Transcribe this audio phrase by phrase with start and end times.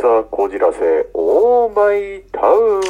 [0.00, 2.82] ザこじらせオーマイタウン。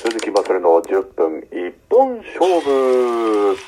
[0.00, 3.58] 鈴木まさるの10分一本勝負。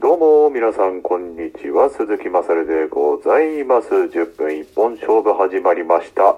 [0.00, 1.88] どうも皆さんこんにちは。
[1.88, 3.88] 鈴木まさるでございます。
[3.88, 6.36] 10分一本勝負始まりました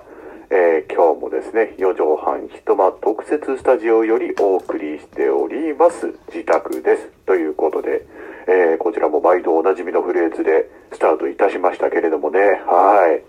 [0.48, 6.14] えー、今日もですね、四畳半一間特設スタジオよりお送りしております。
[6.29, 7.11] 自宅です。
[7.27, 8.06] ということで、
[8.48, 13.20] えー、こちらも毎度おなじみのフレーズでスタートいたしましたけれどもね、は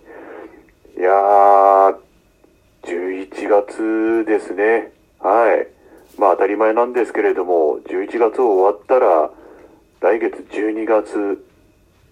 [0.95, 0.99] い。
[0.99, 1.95] いやー、
[2.83, 4.91] 11月ですね。
[5.19, 5.67] はい。
[6.19, 9.31] まあ当たり前なんですけれども、11月終わったら、
[10.01, 11.43] 来月12月、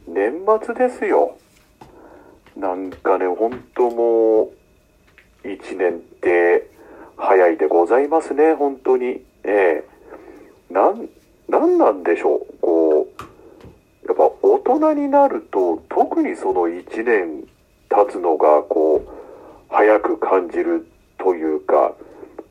[0.07, 1.37] 年末ですよ。
[2.57, 4.51] なんかね、ほんとも
[5.43, 6.69] う、1年って
[7.17, 9.23] 早いでございますね、本当に。
[9.43, 11.09] ええー、なん、
[11.47, 12.57] なんなんでしょう。
[12.61, 12.84] こう、
[14.65, 17.47] 大人になると、特にその1年
[17.87, 19.09] 経つのが、こう、
[19.69, 20.87] 早く感じる
[21.19, 21.93] というか、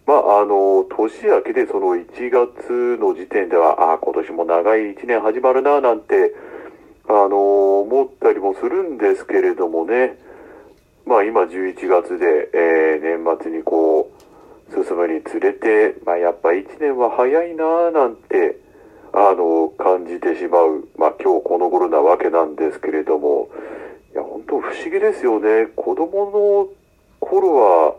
[0.06, 6.34] まあ、あの、年明けでその1月の時点では、ああ、今年も長い1年始まるな、なんて、
[7.08, 10.16] あの、思ったりもするんですけれどもね、
[11.06, 14.10] まあ今11月で、えー、年末にこ
[14.70, 18.63] う、進むにつれて、まあやっぱ1年は早いな、なんて、
[19.16, 23.48] あの、感じてしまう、まあ今日この頃なわけなんですけれども、
[24.12, 25.68] いや、本当不思議ですよね。
[25.76, 26.68] 子供の
[27.20, 27.94] 頃は、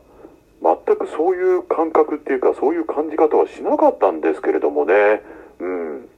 [0.86, 5.22] 全くそういう感覚っていうか、そういう感じ方はしなかったんですけれどもね。
[5.60, 6.10] うん。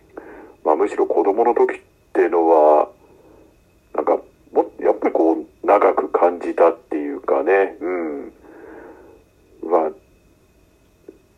[0.63, 1.79] まあむしろ子供の時っ
[2.13, 2.89] ていうのは、
[3.93, 4.19] なんか、
[4.51, 7.77] も、やっぱりこう、長く感じたっていうかね。
[7.81, 8.33] うん。
[9.63, 9.91] まあ、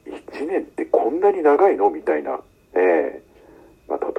[0.05, 1.89] 一年ってこんなに長いの？
[1.89, 2.39] みたいな。
[2.75, 3.23] ええ、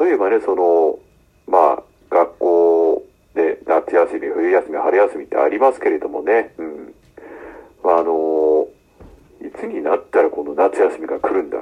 [0.01, 0.99] 例えばね、その、
[1.47, 6.95] まあ、学校で夏休み、冬休み、春休みってありますけれどもね、うん。
[7.85, 8.67] まあ、あの、
[9.41, 11.59] いつになったらこの夏休みが来るんだ？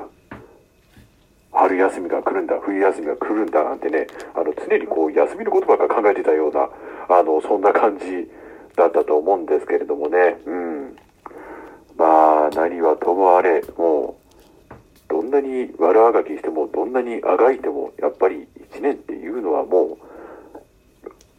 [1.52, 3.64] 春休みが来るんだ、冬休みが来るんだ？
[3.64, 6.68] なんてね、あの、常にこう、休みのことばっか考えてたような、
[7.08, 8.30] あの、そんな感じ
[8.76, 10.96] だったと思うんですけれどもね、うん。
[11.96, 14.17] まあ、何はともあれ、もう、
[15.28, 19.98] んなに悪あがきしても、どんなにあがいても、やっぱり1年っていうのはも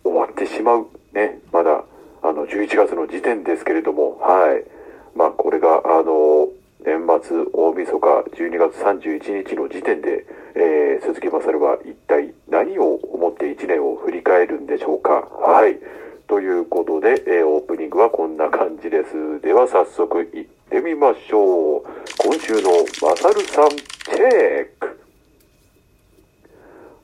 [0.03, 0.87] う、終わってしまう。
[1.13, 1.83] ね、まだ、
[2.21, 4.63] あの、11月の時点ですけれども、はい。
[5.17, 6.49] まあ、これが、あの、
[6.85, 8.07] 年末、大晦日、
[8.37, 10.25] 12月31日の時点で、
[10.55, 15.27] えー、鈴木まさるは一体何を思って1年を振り返るんでしょうか。
[15.41, 15.77] はい。
[16.27, 19.41] ということで、えー、オープニングはこんな感じです。
[19.41, 21.83] では早速行ってみましょう。
[22.49, 22.71] 今週の
[23.07, 24.99] まさるさんチェック。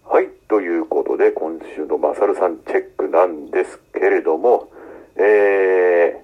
[0.03, 4.71] はい、ということで今週のまさるさんチェックなんですけれども、
[5.15, 6.17] えー、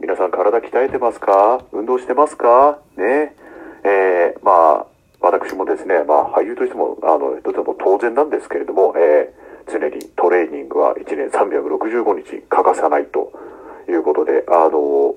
[0.00, 1.62] 皆さん体鍛えてますか？
[1.72, 2.78] 運動してますか？
[2.96, 3.36] ね。
[3.84, 4.86] えー、まあ、
[5.20, 13.32] 私もですね、まあ俳優としても、あの、とても当然なんですけれども、えー常にトレーニングは1年365日欠かさないと
[13.88, 15.14] いうことで、あの、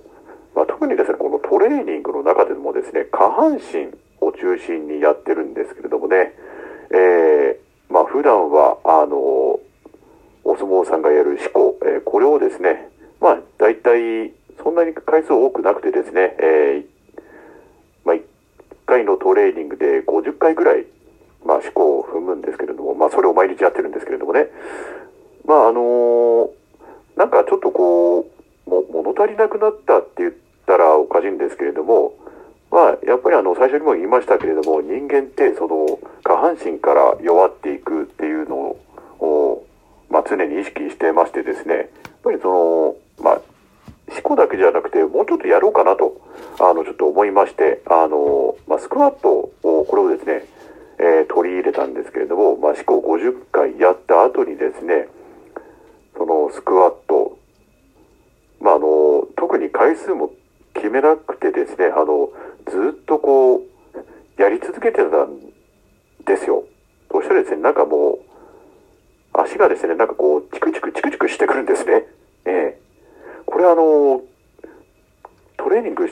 [0.58, 6.34] まあ、特にですね、このトレーニングの中でもですね、下半身を中心にやってるんですけれどもね、
[6.90, 9.16] えー、まあ、普段は、あの、
[10.44, 12.90] お相撲さんがやる思考、えー、これをですね、
[13.22, 16.86] まあ、大体、そんなに回数多くなくてですね、えー、
[18.04, 18.22] まあ、1
[18.88, 20.88] 回のトレーニングで50回ぐらい
[21.46, 24.48] まあ、思考を踏むんですけれども、まあ、それを毎日やってるんですけれどもね。
[25.46, 26.50] まあ、あのー、
[27.16, 30.34] なんかちょっとこう、も、物足りなくなったって言っ
[30.68, 32.14] たらおかしいんですけれども、
[32.70, 38.76] まあ、やっぱりあの、最初にも言いましたけれども、人間ってその、下半身から弱っていくっていうの
[39.20, 39.66] を、
[40.10, 41.88] まあ、常に意識してましてですね、やっ
[42.24, 43.42] ぱりその、まあ、
[44.12, 46.22] 思考だけじゃなくて、もうちょっとやろうかなと、
[46.60, 50.46] あの、ちょっと思いまして、あの、まあ、スクワットを、これをですね、
[51.00, 55.08] えー、取り入れたんですけれども、まあ、試行50回やった後にですね、
[56.18, 57.38] そのスクワット、
[58.60, 60.32] まあ、あの、特に回数も
[60.74, 62.30] 決めなくてですね、あの、
[62.72, 63.62] ずっとこう、
[64.42, 65.40] やり続けてたん
[66.26, 66.64] ですよ。
[67.12, 68.20] そしたらですね、なんかもう、
[69.34, 72.06] 足がですね、なんかこう、チクチクチクチクしてくるんですね。
[72.46, 72.80] ええ
[73.46, 74.22] これあの、
[75.58, 76.12] トレーニング、ね、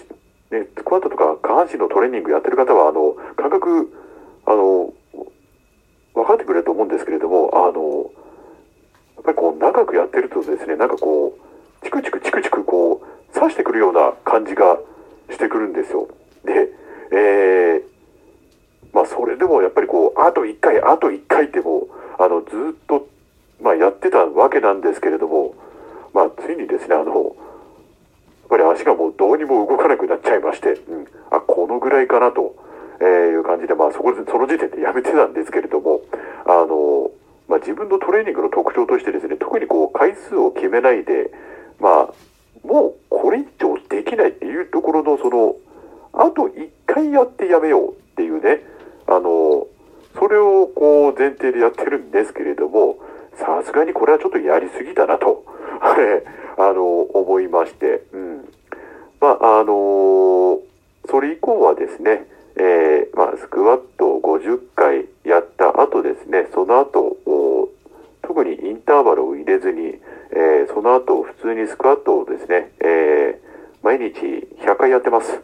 [0.77, 3.91] スクワットとか下半身のトレーニングやってる方は、あの、感覚
[4.45, 4.93] あの、
[6.13, 8.11] 分かってくれると思うんですけれども、あの、
[9.15, 14.77] やっぱりこう長くやってるとですね、なんかこう、チクチクチクチクこう、刺してくるような感じが
[15.29, 16.07] してくるんですよ。
[16.45, 16.69] で、
[17.11, 17.94] えー、
[18.95, 23.09] まあそれでもやっぱりこう、あと一回、あと一回ってもう、あの、ずっと、
[23.61, 25.53] まあやってたわけなんですけれども、
[26.13, 27.33] まあ、ついにですね、あの、やっ
[28.47, 32.55] ぱり足がもうどうにも動かなくなっちゃいまして、うん、あ、このぐらいかなと、
[33.01, 35.99] えいう感じで、まあ、そこで、その時点でやめてたんですけれども、
[36.45, 37.11] あの、
[37.49, 41.31] まあ、自分のトレーニングの特徴としてですね、特にこう、回数を決めないで、
[41.81, 42.13] まあ、
[42.65, 45.55] もうこれ以上できないっていうところの、その、
[46.13, 48.61] あと一回やってやめようっていうね、
[49.07, 49.67] あの、
[50.17, 52.97] それをこう前提でやってるんですけれども、
[53.35, 55.43] さすがにこれはちょっとやりすぎだなと、
[56.57, 58.53] あの、思いまして、うん。
[59.19, 60.59] まあ、あの
[61.09, 67.69] それ以降はですね、えーまあ、スクワットを50回やった後ですね、その後、お
[68.21, 69.99] 特にインターバルを入れずに、
[70.31, 73.45] えーその後、普通にスクワットをですね、えー
[73.85, 74.15] 毎日
[74.65, 75.39] 100回やってます。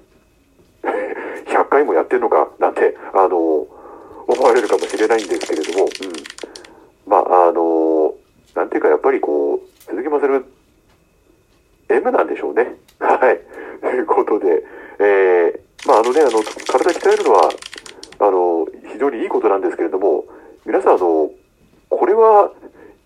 [1.45, 2.49] 100回もやってんのか
[2.81, 5.89] て、あの思われるかもしれないんですけれども、うん。
[7.05, 8.15] まあ、あの
[8.55, 10.45] なんていうかやっぱりこう、鈴木まさる
[11.89, 12.75] M なんでしょうね。
[12.99, 13.39] はい。
[13.81, 14.63] ということで、
[14.99, 17.49] えー、まああのね、あの、体鍛えるのは、
[18.19, 20.25] あの、非常にいいことなんですけれども、
[20.65, 21.31] 皆さんあの、
[21.89, 22.51] これは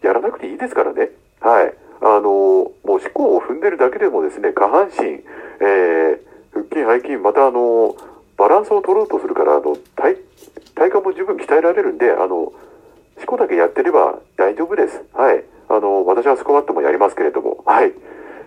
[0.02, 1.12] やらなくていいですからね。
[1.40, 1.74] はい。
[2.02, 6.20] あの、もう思考を踏んでるだけでもですね、下半身、えー、
[6.54, 7.96] 腹筋、背筋、またあの、
[8.38, 10.16] バランスを取ろうとするから、あの、体、
[10.76, 12.54] 体幹も十分鍛えられるんで、あの、思
[13.26, 15.02] 考だけやってれば大丈夫です。
[15.14, 15.44] はい。
[15.70, 17.94] あの、私はスクワットもやりますけれども、はい。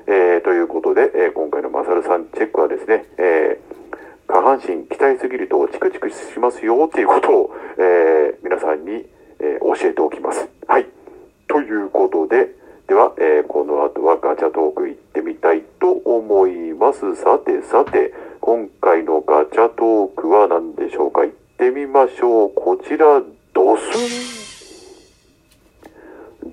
[0.07, 3.79] えー、ということで、えー今回のマサルさんチェックはですね、えー
[4.27, 9.07] 下半身鍛えすぎるとチクチクしますよっていうことを、えー皆さんに、
[9.41, 10.49] えー教えておきます。
[10.67, 10.87] はい。
[11.47, 12.49] ということで、
[12.87, 17.17] では、えーこの後はガチャトーク行ってみたいと思います。
[17.17, 22.53] さてさて、今回のガチャトークは何でしょうか行ってみましょう。
[22.79, 23.21] こちら、
[23.53, 23.83] ドスン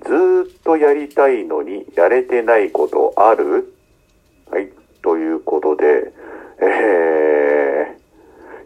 [0.00, 3.72] ずっとやりたいのにやれてないことある？
[4.50, 4.68] はい。
[5.02, 6.12] ということで、
[6.60, 7.96] え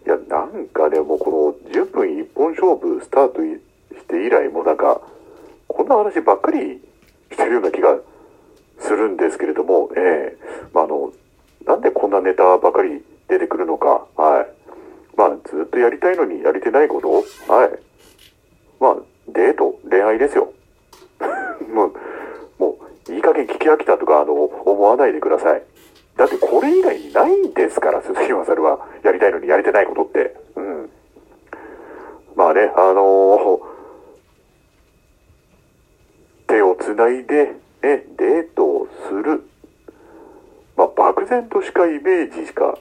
[0.05, 5.03] ー、いや、なんかね、もこの10分一本勝負スタートして以来もなんか、
[5.69, 6.81] こんな話ばっかり
[7.31, 7.99] してるような気が
[8.79, 10.39] するんですけれども、ええ
[10.73, 11.13] まあ、あの、
[11.67, 14.30] なんでこんなネタばかり出てくるのか、は。
[15.81, 17.11] やりたいのにやれてないこと？
[17.53, 17.71] はい。
[18.81, 18.97] まあ、
[19.29, 20.53] デート、恋愛ですよ。
[21.73, 21.93] もう、
[22.59, 22.79] も
[23.09, 25.63] う、いい加減聞き飽きたとか、あの、思わないでください。
[26.17, 28.87] だってこれ以外にないんですから、鈴木まさるは。
[29.03, 30.35] やりたいのにやれてないことって。
[30.57, 30.91] うん。
[32.37, 33.71] まあね、あのー
[36.47, 39.45] 手をつないで、ね、デートをする。
[40.77, 42.77] まあ、漠然としかイメージしか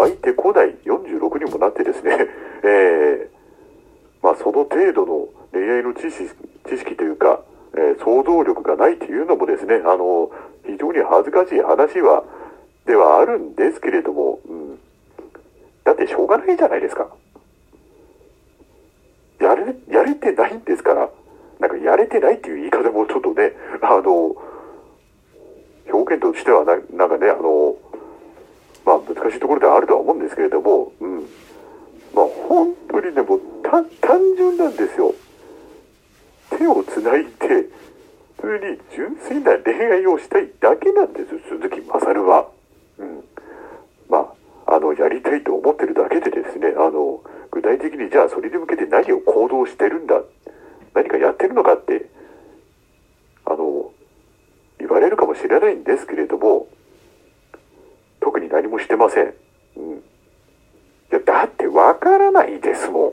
[0.00, 2.16] 湧いてこない46にもなってですね、
[2.64, 6.30] えーまあ、その程度の恋愛の知識
[6.68, 7.40] 知識というか、
[7.74, 10.30] えー想像力がないというのもですね、あの、
[10.64, 12.24] 非常に恥ずかしい話は、
[12.86, 14.78] ではあるんですけれども、うん。
[15.84, 17.08] だってしょうがないじゃないですか。
[19.38, 21.10] やれ、やれてないんですから、
[21.58, 24.34] なんかやれてないっていう言い方もちょっとね、あの、
[25.92, 27.76] 表現としてはな、なんかね、あの、
[28.90, 31.20] まあ難しいところではあるとは思うんですけれども、うん。
[32.12, 33.86] まあ本当にね、もう単
[34.36, 35.14] 純なんですよ。
[36.58, 37.30] 手をつないで、
[38.40, 42.48] 普通に純粋な恋愛をしたいだけなんです、鈴木まさるは。
[42.98, 43.22] うん。
[44.08, 44.34] ま
[44.66, 50.20] あ、あの、やりたいと思ってるだけでですね、あの、具体的にじゃあそれに向けて何を行動してるんだ、
[50.94, 52.06] 何かやってるのかって、
[53.44, 53.92] あの、
[54.80, 56.66] 言われるかもしれないんですけれども、
[58.70, 59.34] もしてません。
[59.76, 60.02] うん。
[61.10, 63.12] だってわからないですもん。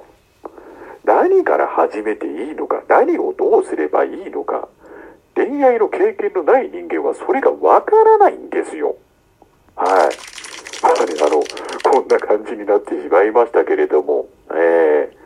[1.03, 4.67] 何から始めていいのか、何をどうすればいいのか、
[5.35, 8.95] 恋愛の経験のない人間はそれがわからないんですよ。
[9.75, 9.89] はい。
[10.83, 11.43] まあね、あの、
[11.91, 15.17] こんな感じになってしまいましたけれども、ええ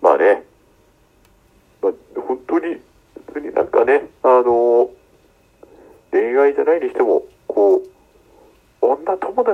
[0.00, 0.44] まあね、
[1.82, 2.80] まあ、本当に、本
[3.34, 4.90] 当になんかね、あの、
[6.10, 7.24] 恋愛じゃないにしても、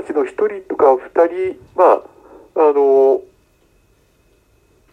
[0.04, 2.02] 女友達の一人とか二人、まあ、
[2.56, 3.22] あの、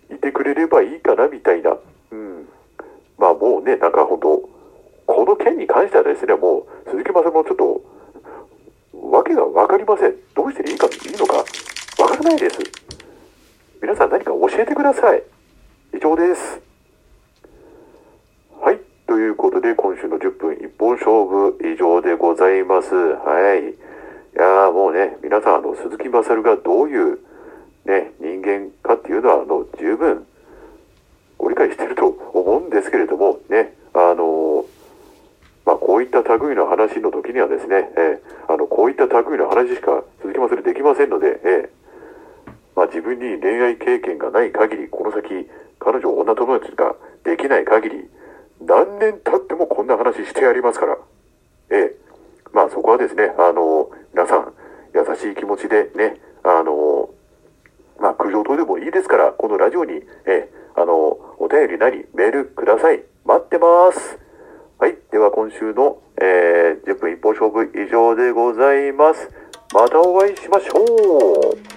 [0.09, 1.77] いてくれればいいかなみたいな。
[2.11, 2.47] うん。
[3.17, 4.49] まあもうね、なんか本当
[5.05, 7.81] この件に関してはですね、もう鈴木まさみもちょっと、
[8.93, 10.15] わけがわかりません。
[10.35, 11.37] どうしていいか、いいのか、
[12.01, 12.59] わからないです。
[13.81, 15.23] 皆さん何か教えてください。
[15.93, 16.61] 以上です。
[18.61, 18.79] はい。
[19.07, 22.95] ということで、今週の10分一本勝負以上でございます。
[22.95, 23.91] はい。
[24.33, 27.19] いやーもうね、皆さん、あの、鈴木まさるがどういう、
[27.85, 30.25] ね、人間かっていうのは、あの、十分
[31.38, 34.65] ご理解してると思うんですけれども、ね、あの、
[35.65, 46.95] まあ、こういった類の話の時にはですね、えー、あの、こういった類の話しか続きませんできませんので、えー、まあ自分に恋愛経験がない限り、この先、彼女、女友達が
[47.25, 48.09] できない限り、
[48.61, 50.97] 何年経ってもこんな話してやりますから。
[51.71, 52.01] ええ
[52.53, 54.53] まあそこはですね、あの、皆さん、
[54.93, 57.09] 優しい気持ちでね、あの、
[57.99, 60.93] まあ苦情等でもいいですから、このラジオに、えあの、
[61.39, 63.03] お便りなりメールください。
[63.25, 64.19] 待ってます。
[64.79, 64.97] はい。
[65.11, 69.29] では今週の、えー、10分一方勝負以上でございます。
[69.73, 71.70] またお会いしましょう